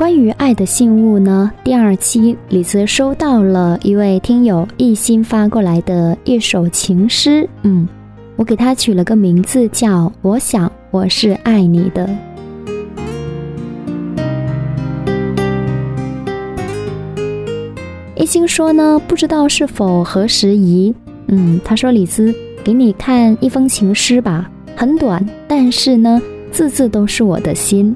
[0.00, 7.86] 关于爱的信物呢，第二期李子收到了一位听友一心发过来的一首情诗，嗯，
[8.36, 12.08] 我给他取了个名字叫“我想我是爱你的”。
[18.16, 20.94] 一心说呢，不知道是否合时宜，
[21.26, 27.94] 嗯，他说李子给你看一封情诗吧，很短，但是呢，字字都是我的心。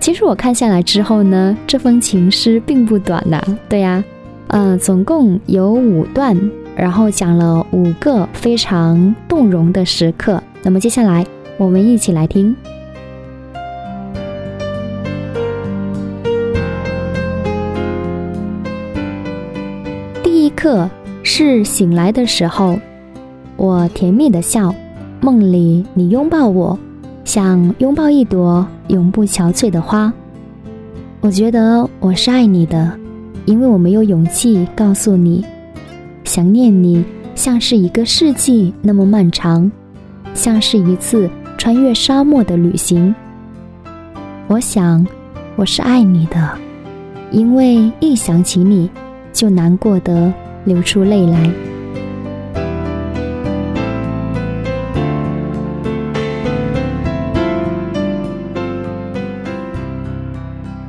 [0.00, 3.42] 其实我看下来之后呢，这封情诗并不短呐。
[3.68, 4.02] 对呀，
[4.46, 6.38] 呃，总共有五段，
[6.74, 10.42] 然后讲了五个非常动容的时刻。
[10.62, 11.26] 那么接下来
[11.58, 12.56] 我们一起来听。
[20.22, 20.88] 第一刻
[21.22, 22.78] 是醒来的时候，
[23.56, 24.74] 我甜蜜的笑，
[25.20, 26.78] 梦里你拥抱我。
[27.28, 30.10] 想拥抱一朵永不憔悴的花。
[31.20, 32.90] 我觉得我是爱你的，
[33.44, 35.44] 因为我没有勇气告诉你，
[36.24, 39.70] 想念你像是一个世纪那么漫长，
[40.32, 43.14] 像是一次穿越沙漠的旅行。
[44.46, 45.06] 我想
[45.54, 46.58] 我是爱你的，
[47.30, 48.88] 因为一想起你，
[49.34, 50.32] 就难过得
[50.64, 51.50] 流出泪来。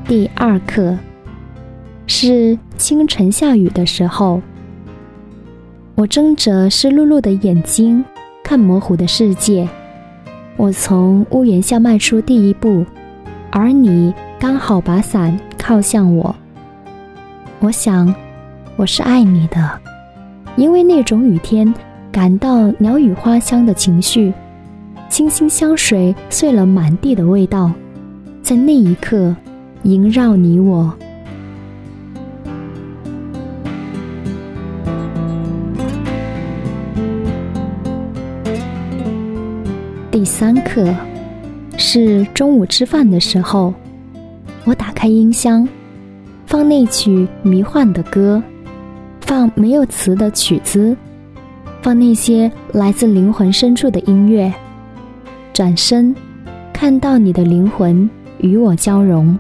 [0.10, 0.98] 第二课
[2.08, 4.42] 是清晨下雨的时候，
[5.94, 8.04] 我睁着湿漉漉的眼睛
[8.44, 9.70] 看模糊的世界。
[10.58, 12.84] 我从屋檐下迈出第一步，
[13.52, 16.36] 而你刚好把伞靠向我。
[17.60, 18.12] 我想，
[18.78, 19.80] 我是爱你的，
[20.56, 21.72] 因为那种雨天
[22.12, 24.34] 感到鸟语花香的情绪，
[25.08, 27.72] 清新香水碎了满地的味道，
[28.42, 29.36] 在那一刻。
[29.84, 30.94] 萦绕你我。
[40.12, 40.94] 第三课
[41.78, 43.74] 是中午吃饭的时候，
[44.66, 45.68] 我打开音箱，
[46.46, 48.44] 放那曲迷幻的歌，
[49.22, 50.96] 放没有词的曲子，
[51.82, 54.54] 放那些来自灵魂深处的音乐。
[55.54, 56.14] 转身，
[56.74, 59.38] 看到你的灵魂与我交融。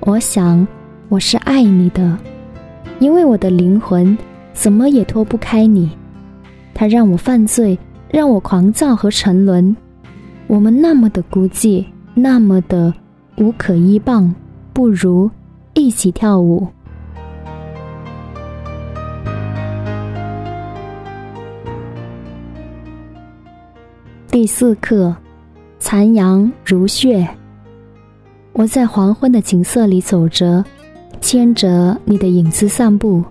[0.00, 0.66] 我想，
[1.08, 2.16] 我是爱你的，
[2.98, 4.16] 因为我的灵魂
[4.54, 5.90] 怎么也脱不开你。
[6.72, 7.78] 它让我犯罪，
[8.10, 9.76] 让我狂躁和沉沦。
[10.46, 12.94] 我们那么的孤寂，那么的
[13.36, 14.34] 无可依傍，
[14.72, 15.30] 不如
[15.74, 16.66] 一起跳舞。
[24.30, 25.14] 第四课，
[25.78, 27.28] 残阳如血。
[28.58, 30.64] 我在黄昏的景色里走着，
[31.20, 33.22] 牵着你的影子散步。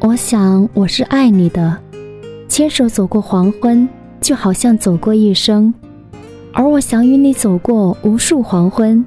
[0.00, 1.78] 我想我是爱你的，
[2.48, 3.88] 牵手走过黄昏，
[4.20, 5.72] 就好像走过一生。
[6.52, 9.06] 而我想与你走过无数黄昏，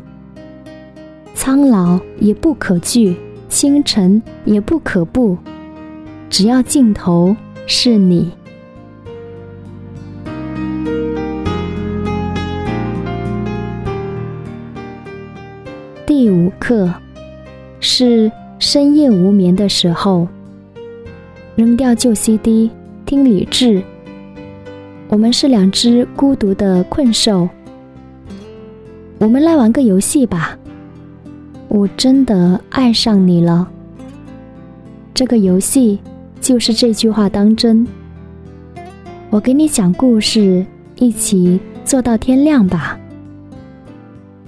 [1.35, 3.17] 苍老也不可惧，
[3.49, 5.37] 清晨也不可怖，
[6.29, 7.35] 只要尽头
[7.67, 8.31] 是你。
[16.21, 16.93] 第五课
[17.79, 20.27] 是深夜无眠的时候，
[21.55, 22.69] 扔掉旧 CD，
[23.05, 23.81] 听理智。
[25.07, 27.47] 我们是两只孤独的困兽。
[29.17, 30.57] 我们来玩个游戏吧。
[31.69, 33.65] 我真的爱上你了。
[35.13, 35.97] 这个游戏
[36.41, 37.87] 就是这句话当真。
[39.29, 40.65] 我给你讲故事，
[40.97, 42.99] 一起做到天亮吧。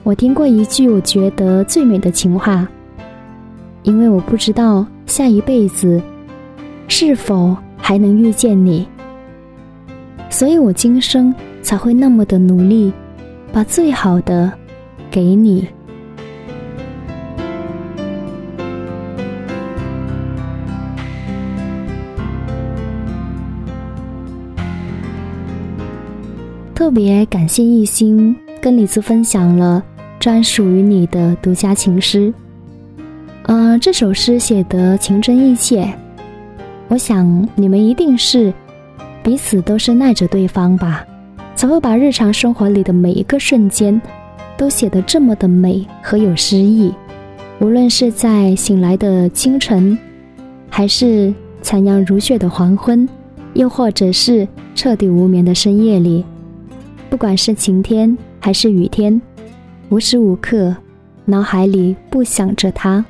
[0.03, 2.67] 我听过一句我觉得最美的情话，
[3.83, 6.01] 因为我不知道下一辈子
[6.87, 8.85] 是否还能遇见你，
[10.29, 12.91] 所以我今生才会那么的努力，
[13.53, 14.51] 把最好的
[15.11, 15.67] 给你。
[26.73, 29.81] 特别感谢一心跟李子分享了。
[30.21, 32.31] 专属于你的独家情诗，
[33.47, 35.91] 呃，这首诗写得情真意切。
[36.89, 38.53] 我想你们一定是
[39.23, 41.03] 彼此都是爱着对方吧，
[41.55, 43.99] 才会把日常生活里的每一个瞬间
[44.55, 46.93] 都写得这么的美和有诗意。
[47.59, 49.97] 无论是在醒来的清晨，
[50.69, 51.33] 还是
[51.63, 53.09] 残阳如血的黄昏，
[53.53, 56.23] 又或者是彻底无眠的深夜里，
[57.09, 59.19] 不管是晴天还是雨天。
[59.91, 60.73] 无时无刻，
[61.25, 63.03] 脑海里不想着他。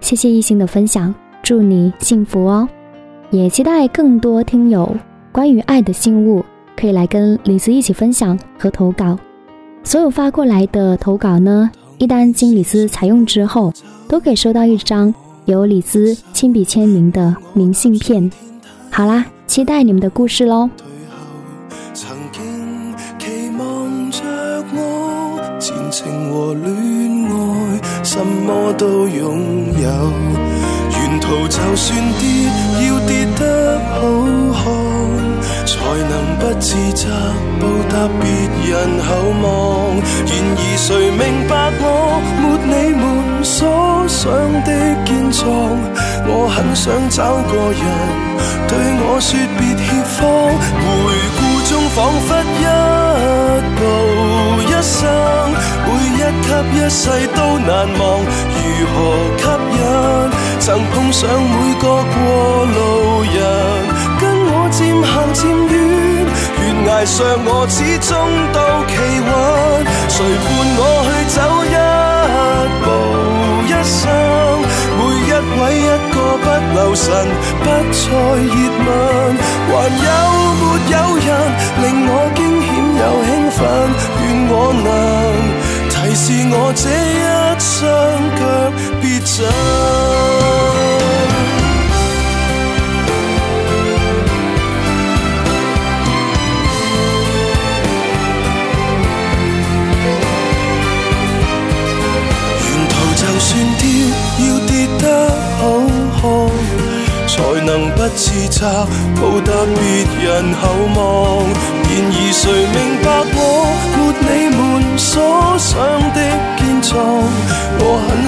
[0.00, 2.68] 谢谢一心的分享，祝你幸福哦！
[3.30, 4.92] 也期待更多听友
[5.30, 6.44] 关于爱的信物
[6.76, 9.16] 可以来跟李子一起分享和投稿。
[9.84, 13.72] 所有发过来的投稿呢，一旦经李子采用之后，
[14.08, 15.14] 都可以收到一张
[15.44, 18.28] 由李子亲笔签名的明信片。
[18.90, 20.68] 好啦，期待你们的故事喽！
[25.96, 26.68] 情和恋
[27.24, 27.32] 爱，
[28.04, 29.88] 什么都拥有。
[30.92, 32.28] 沿途就算跌，
[32.86, 33.40] 要跌得
[33.94, 33.96] 好
[34.52, 34.60] 看，
[35.64, 35.74] 才
[36.10, 37.08] 能不自责
[37.58, 38.28] 报答别
[38.68, 38.76] 人
[39.06, 39.08] 厚
[39.40, 39.44] 望。
[40.28, 41.84] 然而谁明白我
[42.42, 43.02] 没你们
[43.42, 43.56] 所
[44.06, 44.28] 想
[44.66, 44.70] 的
[45.06, 45.40] 坚壮？
[46.28, 47.82] 我很想找个人
[48.68, 48.70] 对
[49.00, 49.82] 我说别怯
[50.12, 50.20] 慌。
[50.76, 50.84] 回
[51.38, 52.28] 顾中仿佛
[52.60, 52.64] 一
[53.78, 53.80] 步
[54.60, 55.55] 一生。
[56.26, 57.06] 一给一世
[57.36, 58.02] 都难忘，
[58.50, 58.58] 如
[58.90, 58.94] 何
[59.38, 59.46] 吸
[59.78, 59.80] 引？
[60.58, 63.30] 曾碰上每个过路人，
[64.18, 65.72] 跟我渐行渐远。
[66.58, 67.14] 悬崖上
[67.46, 68.10] 我始终
[68.52, 68.58] 都
[68.90, 68.92] 企
[69.22, 69.30] 稳，
[70.08, 70.46] 谁伴
[70.78, 71.76] 我去走一
[72.82, 72.86] 步？
[73.68, 74.02] 一生？
[74.98, 76.44] 每一位一个不
[76.74, 77.06] 留神，
[77.62, 78.02] 不再
[78.42, 78.50] 热
[78.82, 78.88] 吻，
[79.70, 80.10] 还有
[80.58, 81.26] 没有人
[81.82, 82.68] 令我惊险
[82.98, 83.62] 又兴奋？
[84.22, 84.52] 愿我
[84.82, 85.45] 能。
[86.18, 87.22] 是我这一
[87.60, 87.78] 双
[88.36, 88.40] 脚
[89.02, 89.44] 别走。
[102.62, 103.84] 沿途就算跌，
[104.40, 105.04] 要跌得
[105.58, 105.62] 好
[106.16, 106.24] 看，
[107.28, 107.34] 才
[107.66, 108.58] 能不自责，
[109.16, 109.78] 报答别
[110.24, 110.62] 人厚
[110.96, 110.98] 望。
[111.88, 112.16] 然而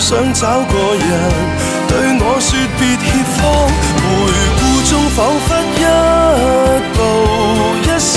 [0.08, 1.04] 想找个人
[1.86, 3.04] 对我说别怯
[3.36, 3.38] 慌。
[4.00, 4.08] 回
[4.56, 5.46] 顾中仿佛
[5.76, 5.84] 一
[6.96, 6.98] 步
[7.84, 8.16] 一生，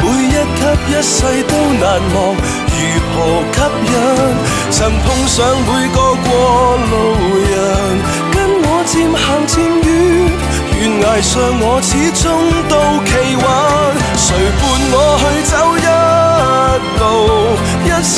[0.00, 1.12] 每一给一世
[1.44, 1.84] 都难
[2.14, 2.16] 忘。
[2.72, 2.80] 如
[3.12, 3.14] 何
[3.52, 3.94] 吸引？
[4.70, 5.36] 曾碰上
[5.68, 6.26] 每个过
[6.88, 6.92] 路
[7.52, 7.52] 人，
[8.32, 8.34] 跟
[8.64, 9.52] 我渐行渐
[9.84, 9.86] 远。
[10.72, 12.24] 悬崖上我始终
[12.66, 12.72] 都
[13.04, 13.44] 企稳，
[14.16, 15.22] 谁伴我去
[15.52, 15.86] 走一
[16.98, 17.04] 路？
[18.02, 18.16] 生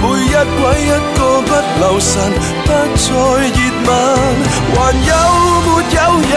[0.00, 1.20] 每一位一个
[1.56, 2.12] 不留神，
[2.64, 2.72] 不再
[3.06, 3.10] 热
[3.86, 3.88] 吻，
[4.74, 5.10] 还有
[5.64, 6.32] 没有人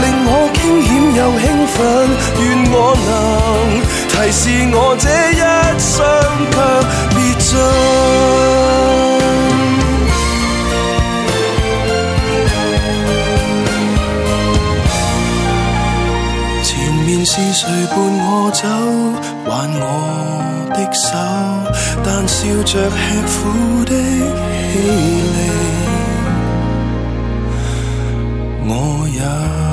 [0.00, 1.76] 令我惊险又兴奋？
[2.38, 2.74] 愿我
[3.06, 3.08] 能
[4.08, 4.40] 提示
[4.72, 5.38] 我这一
[5.78, 5.90] 双
[6.52, 6.56] 却
[7.16, 7.48] 别进。
[16.62, 16.68] 前
[17.06, 18.62] 面是谁伴我走？
[19.48, 19.50] 挽
[19.80, 19.82] 我
[20.74, 21.08] 的手。
[22.02, 23.92] 但笑着吃苦的
[28.72, 29.69] 我也。